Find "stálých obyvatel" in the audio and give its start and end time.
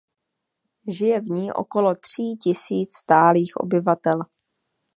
2.93-4.19